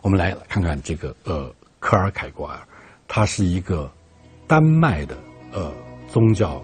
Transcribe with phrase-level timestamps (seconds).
[0.00, 2.58] 我们来看看这个呃科尔凯郭尔，
[3.06, 3.90] 他是一个
[4.46, 5.16] 丹麦的
[5.52, 5.72] 呃
[6.08, 6.62] 宗教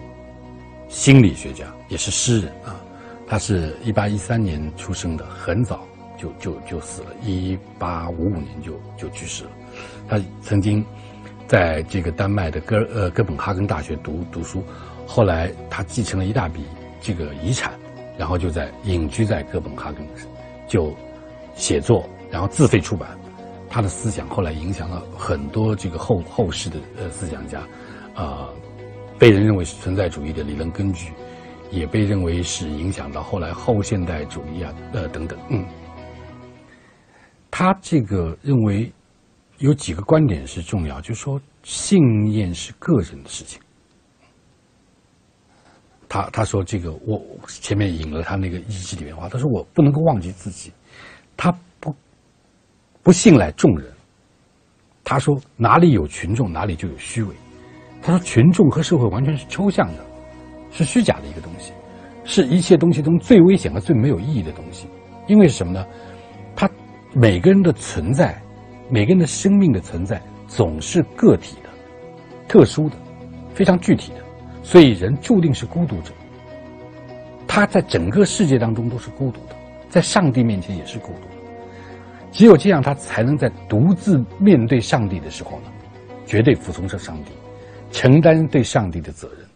[0.87, 2.75] 心理学家，也是诗人啊。
[3.27, 5.83] 他是一八一三年出生的，很早
[6.17, 9.49] 就就就死了，一八五五年就就去世了。
[10.07, 10.85] 他曾经
[11.47, 14.63] 在这个丹麦的哥呃哥本哈根大学读读书，
[15.07, 16.63] 后来他继承了一大笔
[17.01, 17.73] 这个遗产，
[18.17, 20.07] 然后就在隐居在哥本哈根，
[20.67, 20.95] 就
[21.55, 23.09] 写作，然后自费出版。
[23.69, 27.61] 他的思想后来影响了很多这个后后世的呃思想家，
[28.13, 28.49] 啊，
[29.19, 31.11] 被人认为是存在主义的理论根据。
[31.71, 35.65] 也被认为是影响到后来后现代主义啊，呃等等，嗯，
[37.49, 38.89] 他这个认为
[39.57, 43.59] 有几个观点是重要，就是说信念是个人的事情。
[46.07, 50.71] 他他说这个我前面引了他那个日记里面话，他说我不能够忘记自己，
[51.35, 51.53] 他
[53.05, 53.85] 不信赖众人。
[55.03, 57.35] 他说哪里有群众，哪里就有虚伪。
[58.01, 60.03] 他说群众和社会完全是抽象的。
[60.71, 61.71] 是虚假的一个东西，
[62.23, 64.87] 是一切东西中最危险和最没有意义的东西。
[65.27, 65.85] 因为什么呢？
[66.55, 66.67] 他
[67.13, 68.41] 每个人的存在，
[68.89, 71.69] 每个人的生命的存在，总是个体的、
[72.47, 72.95] 特殊的、
[73.53, 74.17] 非常具体的。
[74.63, 76.11] 所以人注定是孤独者。
[77.47, 79.55] 他在整个世界当中都是孤独的，
[79.89, 81.34] 在上帝面前也是孤独。
[82.35, 85.71] 只有这样，他才能在独自面对上帝的时候呢，
[86.25, 87.31] 绝对服从着上帝，
[87.91, 89.47] 承担对上帝的责任。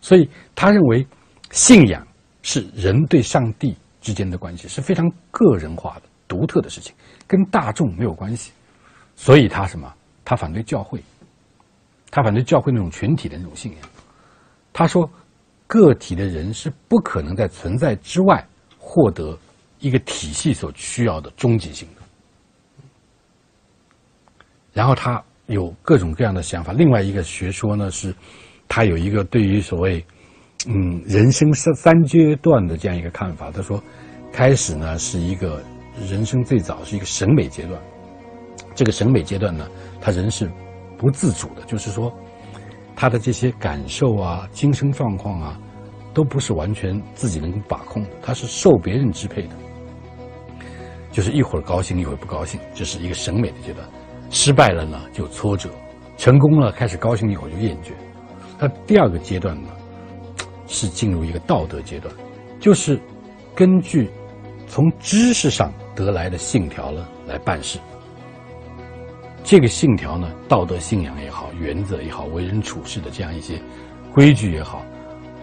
[0.00, 1.06] 所以，他认为
[1.50, 2.04] 信仰
[2.40, 6.94] 是人对上帝之间的关系，是非常个人化的、独特的事情，
[7.26, 8.50] 跟大众没有关系。
[9.14, 9.92] 所以他什么？
[10.24, 11.04] 他反对教会，
[12.10, 13.80] 他反对教会那种群体的那种信仰。
[14.72, 15.08] 他说，
[15.66, 18.42] 个体的人是不可能在存在之外
[18.78, 19.38] 获得
[19.80, 22.01] 一个体系所需要的终极性的。
[24.72, 26.72] 然后他有各种各样的想法。
[26.72, 28.14] 另外一个学说呢是。
[28.68, 30.02] 他有一个对于所谓，
[30.66, 33.50] 嗯，人生三三阶段的这样一个看法。
[33.50, 33.82] 他说，
[34.32, 35.62] 开始呢是一个
[36.08, 37.78] 人生最早是一个审美阶段，
[38.74, 39.68] 这个审美阶段呢，
[40.00, 40.50] 他人是
[40.96, 42.10] 不自主的，就是说，
[42.96, 45.60] 他的这些感受啊、精神状况啊，
[46.14, 49.50] 都不是完全自己能够把控的，他是受别人支配的，
[51.10, 53.86] 就是一会儿高兴一会儿不高兴，这是一个审美的阶段。
[54.32, 55.70] 失败了呢就挫折，
[56.16, 57.92] 成功了开始高兴一会儿就厌倦。
[58.58, 59.68] 那第二个阶段呢，
[60.66, 62.12] 是进入一个道德阶段，
[62.58, 62.98] 就是
[63.54, 64.10] 根据
[64.66, 67.78] 从知识上得来的信条呢来办事。
[69.44, 73.60] 这个信条呢，道德信仰也好，原则也好，为人处事的这样一些
[74.14, 74.82] 规矩也好，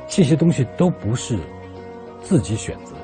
[0.08, 1.38] 这些东西都不是
[2.22, 3.02] 自己选择的，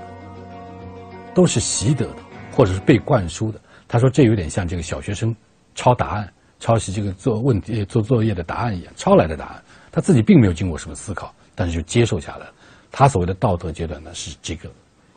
[1.36, 2.18] 都是习得的，
[2.52, 3.60] 或者是被灌输的。
[3.88, 5.36] 他说，这有点像这个小学生
[5.76, 9.64] 抄答案、抄袭这个做问题、做作业的答案一样，抄来的答案。
[9.92, 12.54] 他自己并没有经过什么思考，但是就接受下来了。
[12.92, 14.70] 他所谓的道德阶段呢，是这个，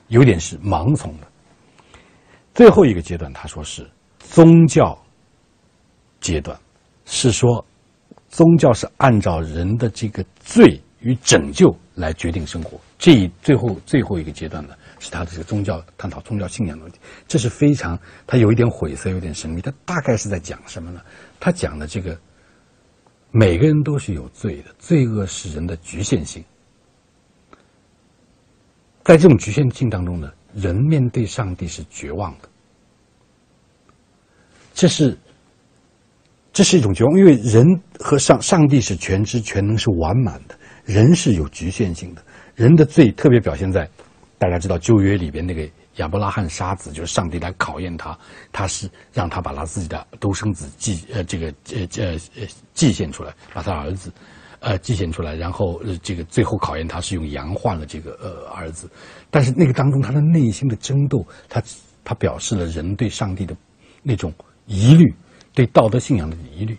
[0.08, 1.26] 有点是盲从的。
[2.54, 3.88] 最后一个阶段，他说是
[4.18, 4.96] 宗教
[6.20, 6.58] 阶段，
[7.04, 7.64] 是说
[8.28, 12.78] 宗教是按照人的这个罪与拯救来决定生活。
[12.98, 16.98] 这一最后最后一个阶段呢，是他的这个宗教探讨宗教信仰的问题。
[17.26, 19.60] 这是非常，他有一点晦涩，有点神秘。
[19.60, 21.00] 他大概是在讲什么呢？
[21.38, 22.18] 他讲的这个。
[23.30, 26.42] 每个人都是有罪的，罪恶是人的局限性。
[29.04, 32.48] 在这种局限性当中呢，人面对上帝是绝望的。
[34.72, 35.14] 这是，
[36.54, 37.66] 这是一种绝望，因为人
[38.00, 42.24] 和上上帝是全知全能是完满的，人是有局限性的。
[42.54, 43.86] 人的罪特别表现在，
[44.38, 45.68] 大家知道旧约里边那个。
[45.98, 48.16] 亚伯拉罕杀子，就是上帝来考验他，
[48.52, 54.12] 他是让他把他自己的独生子祭呃这个呃呃呃祭献出来，把他儿子，
[54.60, 58.88] 呃祭献出来，然后呃这个最后考验他是用羊换了这个呃儿子，
[59.28, 61.60] 但是那个当中他的内心的争斗，他
[62.04, 63.56] 他表示了人对上帝的
[64.00, 64.32] 那种
[64.66, 65.12] 疑虑，
[65.52, 66.78] 对道德信仰的疑虑，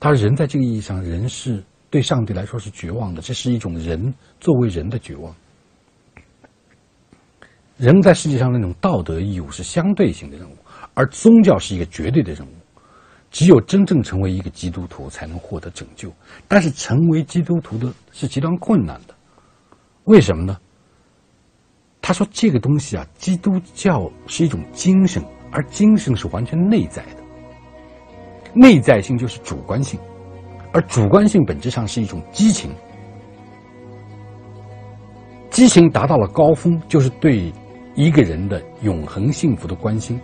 [0.00, 5.36] 他人在这个意义上，人是对上帝来说是绝望的，这是一种人作为人的绝望。
[7.76, 10.56] 人在世界上那种道德义务是相对性的任务，
[10.94, 12.50] 而宗教是一个绝对的任务。
[13.30, 16.10] 只有真正成为一个基督徒，才能获得拯救。
[16.48, 19.14] 但是成为基督徒的是极端困难的，
[20.04, 20.56] 为什么呢？
[22.00, 27.22] 他说：“这个东西啊，基督教是一种精神，而精神是完全内在的。
[28.54, 30.00] 内在性就是主观性，
[30.72, 32.70] 而主观性本质上是一种激情。
[35.50, 37.52] 激情达到了高峰，就是对。”
[37.96, 40.20] 一个人的永恒幸福的关心，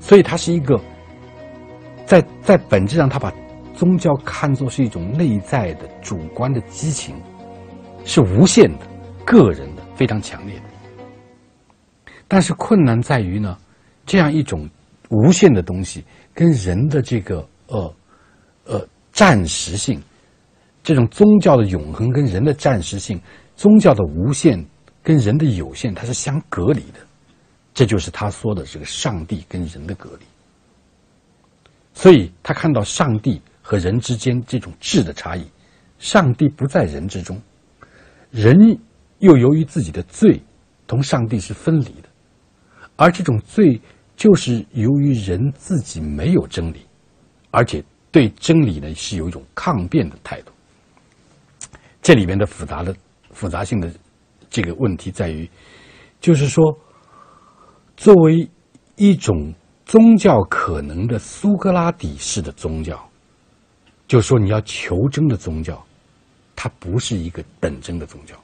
[0.00, 0.78] 所以它是一个
[2.04, 3.32] 在在本质上，他把
[3.74, 7.14] 宗教看作是一种内在的主观的激情，
[8.04, 8.86] 是无限的、
[9.24, 10.64] 个人的、非常强烈的。
[12.26, 13.56] 但是困难在于呢，
[14.04, 14.68] 这样一种
[15.10, 17.94] 无限的东西跟人的这个呃
[18.64, 20.02] 呃暂时性，
[20.82, 23.20] 这种宗教的永恒跟人的暂时性，
[23.54, 24.58] 宗教的无限
[25.06, 26.98] 跟人的有限，它是相隔离的。
[27.72, 30.26] 这就是他说的这个上帝跟人的隔离。
[31.94, 35.46] 所以他看到上帝和人之间这种质的差异，
[36.00, 37.40] 上帝不在人之中，
[38.32, 38.56] 人
[39.20, 40.42] 又由于自己的罪，
[40.88, 42.08] 同上帝是分离的。
[42.96, 43.80] 而这种罪，
[44.16, 46.84] 就是由于人自己没有真理，
[47.52, 47.80] 而且
[48.10, 50.50] 对真理呢是有一种抗辩的态度。
[52.02, 52.92] 这里边的复杂的
[53.30, 53.88] 复杂性的
[54.56, 55.46] 这个问题在于，
[56.18, 56.64] 就是说，
[57.94, 58.48] 作为
[58.96, 59.52] 一种
[59.84, 63.06] 宗教可能的苏格拉底式的宗教，
[64.08, 65.84] 就说你要求真的宗教，
[66.54, 68.34] 它不是一个等真的宗教。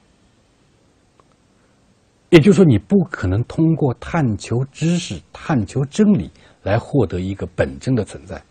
[2.29, 6.31] 也就是说，你不可能通过探求知识、探求真理
[6.63, 8.43] 来获得一个本真的存在。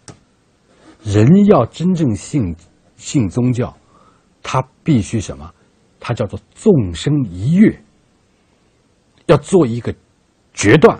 [1.03, 2.55] 人要真正信
[2.95, 3.71] 信宗教，
[4.41, 5.53] 他必须什么？
[6.01, 7.81] 他叫做纵身一跃，
[9.27, 9.95] 要做一个
[10.53, 10.99] 决断。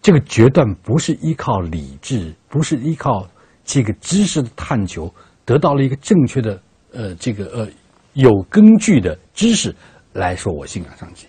[0.00, 3.26] 这个决断不是依靠理智，不是依靠
[3.64, 5.12] 这个知识的探求，
[5.44, 6.62] 得到了一个正确的
[6.92, 7.68] 呃这个呃
[8.12, 9.74] 有根据的知识。
[10.12, 11.26] 来说，我信仰上帝，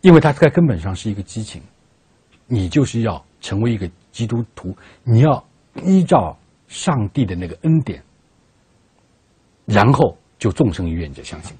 [0.00, 1.60] 因为它在根本上是一个激情。
[2.46, 4.74] 你就是要成为一个基督徒，
[5.04, 5.44] 你要
[5.84, 6.38] 依照
[6.68, 8.02] 上帝的那个恩典，
[9.66, 11.56] 然后就众生愿就相信。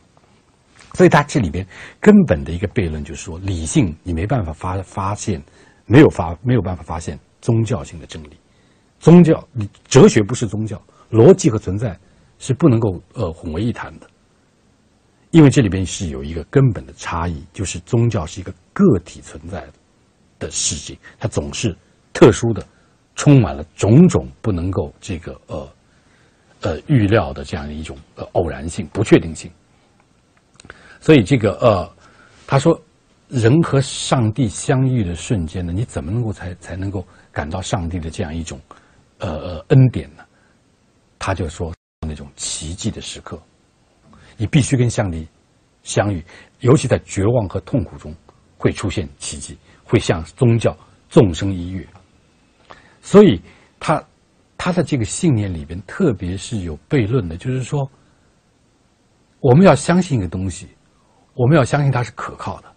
[0.94, 1.64] 所以，他这里边
[2.00, 5.40] 根本的一个悖论就是说，理性你没办法发发现，
[5.87, 8.31] 没有发没有办法发现宗教性的真理。
[8.99, 9.49] 宗教，
[9.87, 10.82] 哲学不是宗教，
[11.12, 11.96] 逻辑和存在
[12.40, 14.11] 是不能够呃混为一谈的。
[15.31, 19.73] 因为这里边是有一个根本的差异，就是宗教是一个个体存在的
[20.40, 21.75] 的世界，它总是
[22.12, 22.67] 特殊的，
[23.14, 25.67] 充满了种种不能够这个呃
[26.62, 29.50] 呃预料的这样一种呃偶然性、不确定性。
[31.00, 31.92] 所以这个呃，
[32.46, 32.80] 他说
[33.28, 38.60] 人和上帝相遇的瞬间呢，你怎么能够才才能够感到上帝的这样一种
[39.18, 40.24] 呃呃恩典呢？
[41.18, 41.72] 他就说
[42.06, 43.40] 那种奇迹的时刻。
[44.36, 45.28] 你必须跟上帝
[45.82, 46.24] 相遇，
[46.60, 48.14] 尤其在绝望和痛苦中，
[48.56, 50.76] 会出现奇迹，会向宗教
[51.08, 51.86] 纵身一跃。
[53.02, 53.40] 所以，
[53.78, 54.02] 他
[54.62, 57.90] 他的这个信念里边，特别是有悖论的，就是说，
[59.40, 60.68] 我们要相信一个东西，
[61.34, 62.72] 我们要相信它是可靠的，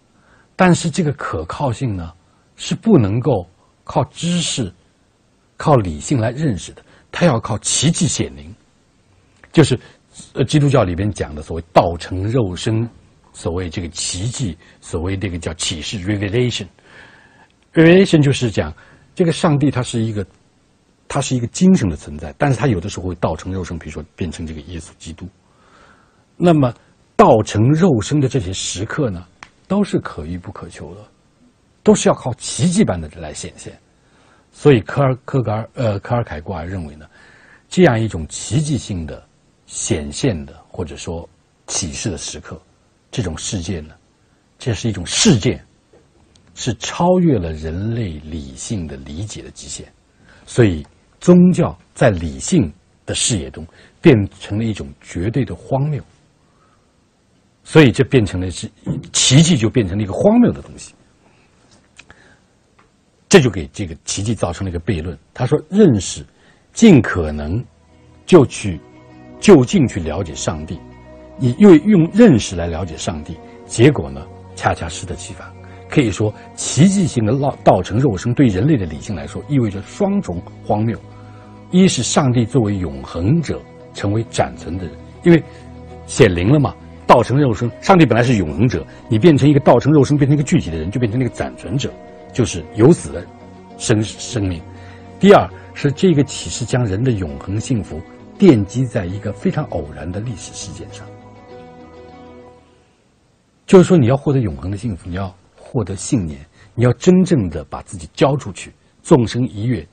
[0.56, 2.12] 但是这个可靠性呢，
[2.56, 3.48] 是不能够
[3.84, 4.74] 靠知识、
[5.58, 8.52] 靠理性来认识的，它要靠奇迹显灵，
[9.52, 9.80] 就是。
[10.34, 12.90] 呃，基督教里边讲的所谓“道成肉身”，
[13.34, 18.74] 所谓这个奇迹，所谓这个叫启示 （revelation），revelation 就是讲
[19.14, 20.26] 这个上帝他是一个，
[21.08, 25.28] 他是一个精神的存在，但是他有的时候会道成肉身，比如说变成这个耶稣基督。
[26.38, 26.74] 那么
[27.16, 29.26] 道成肉身的这些时刻呢，
[29.68, 31.02] 都是可遇不可求的，
[31.84, 33.78] 都是要靠奇迹般的来显现。
[34.52, 37.06] 所以科尔科格尔呃科尔凯郭尔认为呢，
[37.70, 39.24] 这样一种奇迹性的。
[39.68, 41.28] 显现的或者说
[41.66, 42.62] 启示的时刻，
[43.10, 43.96] 这种事件呢，
[44.60, 45.60] 这是一种事件，
[46.54, 49.92] 是超越了人类理性的理解的极限，
[50.46, 50.86] 所以
[51.26, 52.72] 宗教在理性
[53.04, 53.66] 的视野中
[54.00, 56.00] 变成了一种绝对的荒谬，
[57.64, 58.70] 所以这变成了是
[59.12, 60.94] 奇迹，就变成了一个荒谬的东西，
[63.28, 65.18] 这就给这个奇迹造成了一个悖论。
[65.34, 66.24] 他说，认识
[66.74, 67.66] 尽可能
[68.28, 68.80] 就去。
[69.40, 70.80] 就近去了解上帝，
[71.38, 75.52] 你又用认识来了解上帝，结果呢，恰恰适得其反。
[75.90, 81.00] 可以说，奇迹性的道道成肉身，对人类的理性来说，意味着双重荒谬：
[81.84, 83.62] 一是上帝作为永恒者
[83.94, 85.44] 成为暂存的人，因为
[86.06, 86.74] 显灵了嘛，
[87.06, 91.92] 道成肉身，上帝本来是永恒者，你变成一个道成肉身，变成一个具体的人，就变成那个暂存者，
[92.32, 93.26] 就是有死的
[93.78, 94.62] 生生命。
[95.20, 98.02] 第二是这个启示将人的永恒幸福。
[98.38, 101.08] 奠基在一个非常偶然的历史事件上，
[103.66, 106.38] 就是说，你要获得永恒的幸福，你要获得信念，
[106.74, 109.88] 你要真正的把自己交出去，纵身一跃，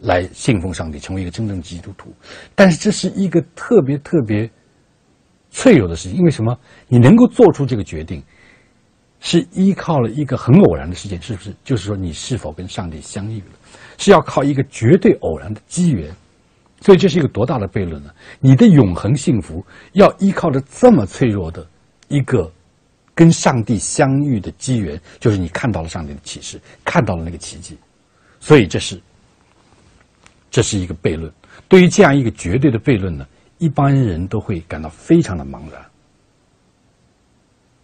[0.00, 2.12] 来信奉上帝，成为一个真正基督徒。
[2.54, 4.50] 但是，这是一个特别特别
[5.50, 6.58] 脆弱的事情，因为什么？
[6.88, 8.22] 你能够做出这个决定，
[9.20, 11.54] 是依靠了一个很偶然的事件，是不是？
[11.62, 13.52] 就是说你是否跟上帝相遇了，
[13.98, 16.10] 是要靠一个绝对偶然的机缘。
[16.80, 18.10] 所以这是一个多大的悖论呢？
[18.40, 21.66] 你的永恒幸福要依靠着这么脆弱的
[22.08, 22.50] 一个
[23.14, 27.76] 跟上帝相遇的机缘，就是你看到了上帝的启示，看到了那个奇迹。
[28.40, 28.98] 所以这是
[30.50, 31.32] 这是一个悖论。
[31.68, 33.26] 对于这样一个绝对的悖论呢，
[33.58, 35.84] 一般人都会感到非常的茫然。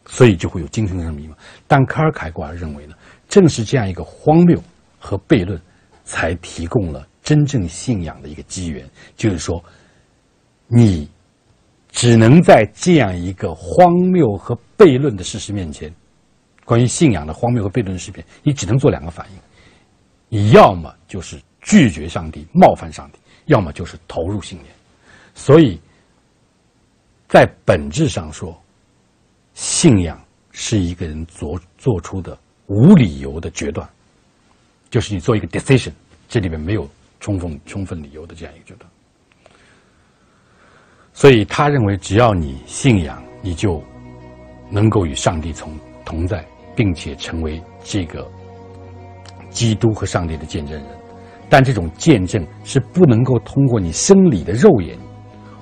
[0.08, 1.32] 所以就会有精神上的迷茫。
[1.66, 2.94] 但卡尔凯郭尔认为呢，
[3.28, 4.62] 正是这样一个荒谬
[5.00, 5.60] 和悖论，
[6.04, 8.88] 才提供了真正信仰的一个机缘。
[9.16, 9.62] 就是说，
[10.68, 11.10] 你
[11.90, 15.92] 只能在这样一个荒谬和悖论的事实面前，
[16.64, 19.38] 关于信仰的荒谬和悖论的事实，你只能做两个反应：
[20.28, 24.72] 你要么就是拒绝上帝、冒犯上帝，要么就是投入信念。
[25.34, 25.78] 所以
[27.28, 28.58] 在本质上说。
[29.58, 33.88] 信仰是一个人做做出的无理由的决断，
[34.90, 35.92] 就是你做一个 decision，
[36.28, 36.86] 这里面没有
[37.20, 38.90] 充分充分理由的这样一个决断。
[41.14, 43.82] 所以他认为，只要你信仰，你就
[44.70, 46.46] 能够与上帝同同在，
[46.76, 48.30] 并且成为这个
[49.48, 51.05] 基督和上帝的见证人。
[51.48, 54.98] 但这种见证是不能够通过你生理的肉眼，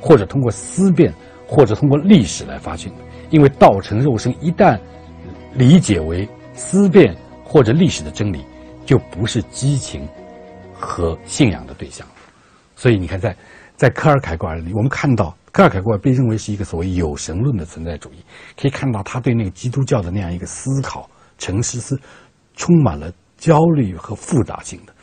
[0.01, 1.13] 或者通过思辨，
[1.47, 2.99] 或者通过历史来发现的。
[3.31, 4.79] 因为道成肉身一旦
[5.55, 8.45] 理解为思辨或者历史的真理，
[8.87, 10.07] 就不是激情
[10.73, 12.07] 和信仰的对象。
[12.77, 13.37] 所以你看，在
[13.77, 18.25] 在科尔凯郭尔里，我们看到科尔凯郭尔被认为是一个所谓有神论的存在主义，
[18.61, 22.01] 可以看到他对那个基督教的那样一个思考、沉思是
[22.55, 24.94] 充满了焦虑和复杂性的。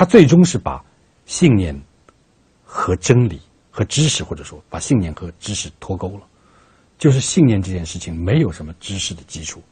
[0.00, 0.82] 他最终是把
[1.26, 1.78] 信念
[2.64, 3.38] 和真理
[3.70, 6.22] 和知识，或者说把信念和知识脱钩了。
[6.96, 9.62] 就是信念这件事情没有什么知识的基础，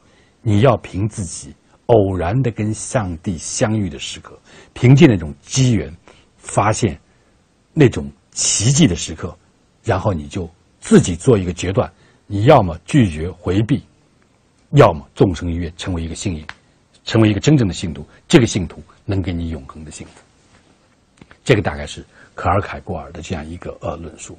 [0.43, 1.55] 你要凭自己
[1.87, 4.39] 偶然的跟上帝相遇的时刻，
[4.71, 5.91] 凭借那种机缘，
[6.37, 7.01] 发现
[7.73, 9.35] 那种奇迹的时刻，
[9.83, 10.47] 然后你就
[10.79, 11.91] 自己做一个决断，
[12.27, 13.83] 你要么拒绝回避，
[14.73, 16.47] 要么纵身一跃，成为一个信仰，
[17.09, 18.05] 成为一个真正的信徒。
[18.27, 20.21] 这个信徒能给你永恒的幸福。
[21.43, 24.37] 这个大概是可尔凯郭尔的这样一个呃论述。